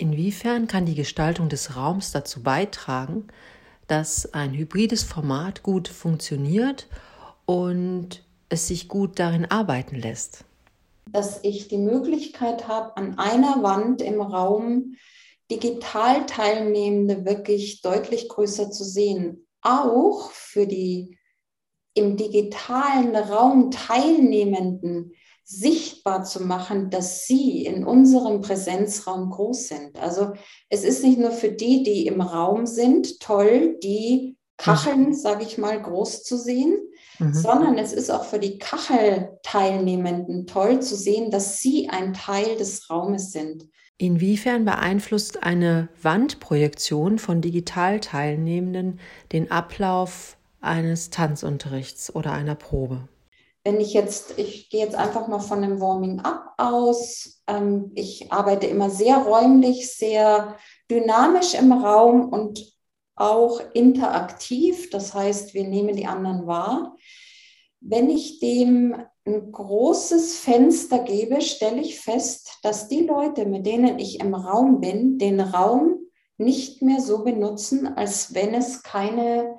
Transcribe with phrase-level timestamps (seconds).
[0.00, 3.28] Inwiefern kann die Gestaltung des Raums dazu beitragen,
[3.86, 6.88] dass ein hybrides Format gut funktioniert
[7.44, 10.46] und es sich gut darin arbeiten lässt?
[11.12, 14.94] Dass ich die Möglichkeit habe, an einer Wand im Raum
[15.50, 19.46] digital Teilnehmende wirklich deutlich größer zu sehen.
[19.60, 21.18] Auch für die
[21.92, 25.12] im digitalen Raum Teilnehmenden
[25.50, 29.98] sichtbar zu machen, dass sie in unserem Präsenzraum groß sind.
[29.98, 30.34] Also
[30.68, 35.14] es ist nicht nur für die, die im Raum sind, toll, die Kacheln, mhm.
[35.14, 36.78] sage ich mal, groß zu sehen,
[37.18, 37.34] mhm.
[37.34, 42.88] sondern es ist auch für die Kachelteilnehmenden toll zu sehen, dass sie ein Teil des
[42.88, 43.66] Raumes sind.
[43.98, 49.00] Inwiefern beeinflusst eine Wandprojektion von Digitalteilnehmenden
[49.32, 53.08] den Ablauf eines Tanzunterrichts oder einer Probe?
[53.64, 57.42] Wenn ich jetzt, ich gehe jetzt einfach mal von einem Warming-up aus.
[57.46, 60.56] Ähm, ich arbeite immer sehr räumlich, sehr
[60.90, 62.64] dynamisch im Raum und
[63.16, 64.90] auch interaktiv.
[64.90, 66.96] Das heißt, wir nehmen die anderen wahr.
[67.80, 68.94] Wenn ich dem
[69.26, 74.80] ein großes Fenster gebe, stelle ich fest, dass die Leute, mit denen ich im Raum
[74.80, 75.98] bin, den Raum
[76.38, 79.58] nicht mehr so benutzen, als wenn es keine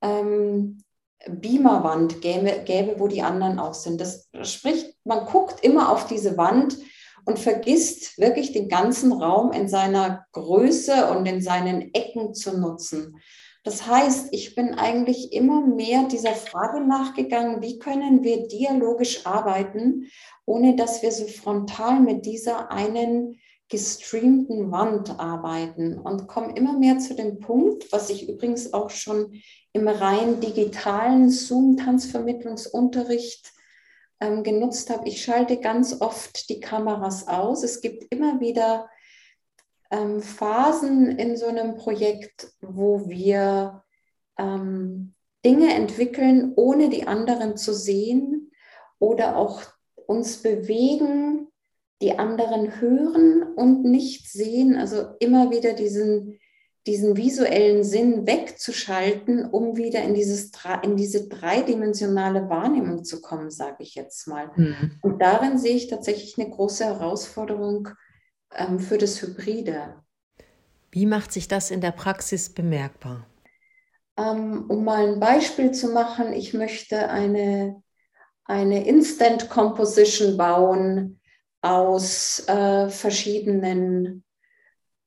[0.00, 0.82] ähm,
[1.28, 4.00] Beamerwand gäbe, gäbe, wo die anderen auch sind.
[4.00, 6.76] Das spricht, man guckt immer auf diese Wand
[7.24, 13.16] und vergisst wirklich den ganzen Raum in seiner Größe und in seinen Ecken zu nutzen.
[13.64, 20.10] Das heißt, ich bin eigentlich immer mehr dieser Frage nachgegangen, wie können wir dialogisch arbeiten,
[20.44, 23.40] ohne dass wir so frontal mit dieser einen
[23.74, 29.42] gestreamten Wand arbeiten und komme immer mehr zu dem Punkt, was ich übrigens auch schon
[29.72, 33.52] im rein digitalen Zoom-Tanzvermittlungsunterricht
[34.20, 35.08] ähm, genutzt habe.
[35.08, 37.64] Ich schalte ganz oft die Kameras aus.
[37.64, 38.88] Es gibt immer wieder
[39.90, 43.82] ähm, Phasen in so einem Projekt, wo wir
[44.38, 45.14] ähm,
[45.44, 48.52] Dinge entwickeln, ohne die anderen zu sehen
[49.00, 49.62] oder auch
[50.06, 51.48] uns bewegen,
[52.02, 54.76] die anderen hören und nicht sehen.
[54.76, 56.38] Also immer wieder diesen
[56.86, 60.50] diesen visuellen Sinn wegzuschalten, um wieder in, dieses,
[60.82, 64.50] in diese dreidimensionale Wahrnehmung zu kommen, sage ich jetzt mal.
[64.54, 64.98] Mhm.
[65.00, 67.88] Und darin sehe ich tatsächlich eine große Herausforderung
[68.54, 69.94] ähm, für das Hybride.
[70.90, 73.26] Wie macht sich das in der Praxis bemerkbar?
[74.18, 77.82] Ähm, um mal ein Beispiel zu machen, ich möchte eine,
[78.44, 81.18] eine Instant Composition bauen
[81.64, 84.22] aus äh, verschiedenen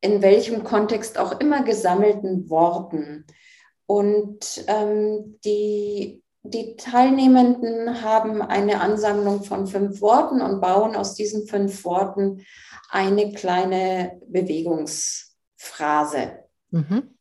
[0.00, 3.26] in welchem Kontext auch immer gesammelten Worten.
[3.86, 11.48] Und ähm, die, die Teilnehmenden haben eine Ansammlung von fünf Worten und bauen aus diesen
[11.48, 12.46] fünf Worten
[12.90, 16.44] eine kleine Bewegungsphrase.
[16.70, 17.16] Mhm.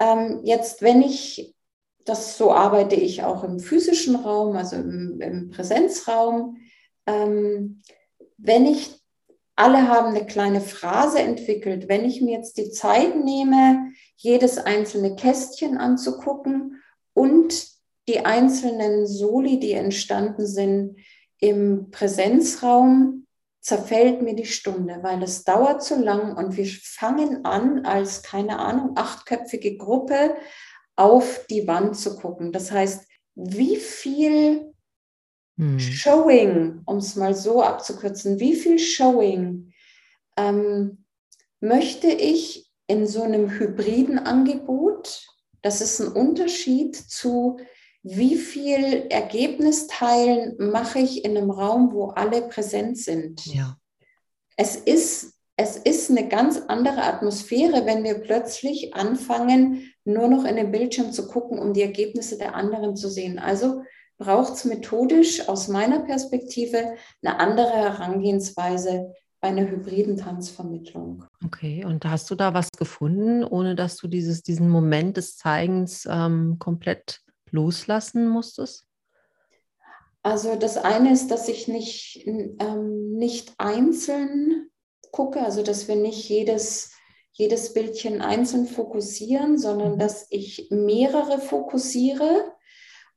[0.00, 1.56] Ähm, jetzt, wenn ich,
[2.04, 6.58] das so arbeite ich auch im physischen Raum, also im, im Präsenzraum,
[7.06, 7.80] ähm,
[8.38, 8.98] wenn ich
[9.56, 11.88] alle haben eine kleine Phrase entwickelt.
[11.88, 16.80] Wenn ich mir jetzt die Zeit nehme, jedes einzelne Kästchen anzugucken
[17.12, 17.66] und
[18.06, 20.96] die einzelnen Soli, die entstanden sind
[21.40, 23.26] im Präsenzraum,
[23.60, 28.60] zerfällt mir die Stunde, weil es dauert zu lang und wir fangen an, als, keine
[28.60, 30.36] Ahnung, achtköpfige Gruppe
[30.94, 32.52] auf die Wand zu gucken.
[32.52, 34.72] Das heißt, wie viel
[35.58, 35.78] hm.
[35.78, 39.72] Showing, um es mal so abzukürzen, wie viel Showing
[40.36, 41.04] ähm,
[41.60, 45.26] möchte ich in so einem hybriden Angebot?
[45.62, 47.58] Das ist ein Unterschied zu,
[48.02, 53.44] wie viel Ergebnisteilen mache ich in einem Raum, wo alle präsent sind.
[53.46, 53.76] Ja.
[54.56, 60.54] Es ist es ist eine ganz andere Atmosphäre, wenn wir plötzlich anfangen, nur noch in
[60.54, 63.40] den Bildschirm zu gucken, um die Ergebnisse der anderen zu sehen.
[63.40, 63.82] Also
[64.18, 71.24] braucht es methodisch aus meiner Perspektive eine andere Herangehensweise bei einer hybriden Tanzvermittlung.
[71.44, 76.06] Okay, und hast du da was gefunden, ohne dass du dieses, diesen Moment des Zeigens
[76.10, 77.20] ähm, komplett
[77.50, 78.84] loslassen musstest?
[80.22, 84.68] Also das eine ist, dass ich nicht, ähm, nicht einzeln
[85.12, 86.92] gucke, also dass wir nicht jedes,
[87.30, 89.98] jedes Bildchen einzeln fokussieren, sondern mhm.
[89.98, 92.52] dass ich mehrere fokussiere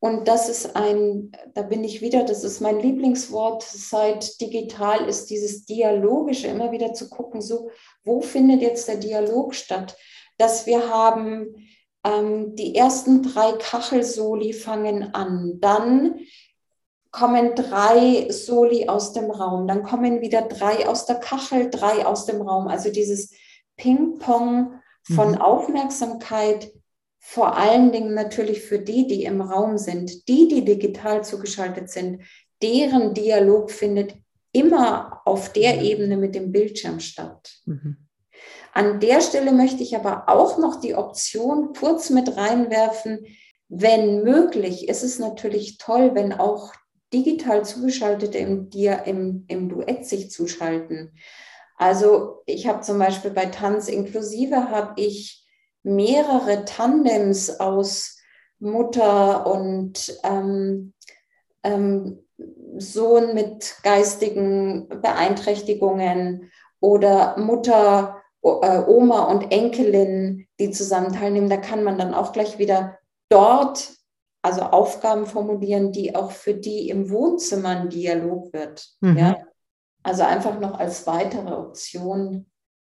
[0.04, 5.30] und das ist ein, da bin ich wieder, das ist mein Lieblingswort seit digital, ist
[5.30, 7.70] dieses Dialogische, immer wieder zu gucken, so,
[8.04, 9.96] wo findet jetzt der Dialog statt?
[10.40, 11.68] Dass wir haben,
[12.04, 16.16] ähm, die ersten drei Kachelsoli fangen an, dann
[17.12, 22.26] kommen drei Soli aus dem Raum, dann kommen wieder drei aus der Kachel, drei aus
[22.26, 22.68] dem Raum.
[22.68, 23.36] Also dieses
[23.78, 25.42] Ping-Pong von mhm.
[25.42, 26.74] Aufmerksamkeit,
[27.24, 32.24] vor allen Dingen natürlich für die, die im Raum sind, die, die digital zugeschaltet sind,
[32.64, 34.16] deren Dialog findet
[34.52, 35.82] immer auf der mhm.
[35.82, 37.54] Ebene mit dem Bildschirm statt.
[37.66, 38.08] Mhm.
[38.74, 43.26] An der Stelle möchte ich aber auch noch die Option kurz mit reinwerfen,
[43.70, 46.74] wenn möglich, ist es natürlich toll, wenn auch
[47.14, 48.70] digital zugeschaltete im,
[49.06, 51.14] im, im Duett sich zuschalten.
[51.78, 55.46] Also ich habe zum Beispiel bei Tanz inklusive habe ich
[55.84, 58.18] mehrere Tandems aus
[58.60, 60.94] Mutter und ähm,
[61.64, 62.20] ähm,
[62.78, 71.50] Sohn mit geistigen Beeinträchtigungen oder Mutter, äh, Oma und Enkelin, die zusammen teilnehmen.
[71.50, 72.98] Da kann man dann auch gleich wieder
[73.30, 73.90] dort
[74.44, 78.88] also Aufgaben formulieren, die auch für die im Wohnzimmer ein Dialog wird.
[79.02, 79.18] Mhm.
[79.18, 79.38] Ja?
[80.04, 82.50] Also einfach noch als weitere Option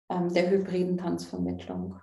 [0.10, 2.00] ähm, der hybriden Tanzvermittlung.